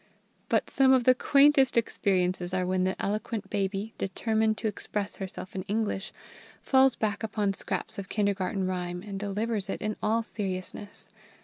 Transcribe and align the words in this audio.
_"But 0.49 0.71
some 0.71 0.93
of 0.93 1.03
the 1.03 1.13
quaintest 1.13 1.77
experiences 1.77 2.55
are 2.55 2.65
when 2.65 2.85
the 2.85 2.99
eloquent 2.99 3.51
baby, 3.51 3.93
determined 3.99 4.57
to 4.57 4.67
express 4.67 5.17
herself 5.17 5.53
in 5.53 5.61
English, 5.67 6.11
falls 6.63 6.95
back 6.95 7.21
upon 7.21 7.53
scraps 7.53 7.99
of 7.99 8.09
kindergarten 8.09 8.65
rhyme 8.65 9.03
and 9.03 9.19
delivers 9.19 9.69
it 9.69 9.79
in 9.79 9.95
all 10.01 10.23
seriousness. 10.23 11.11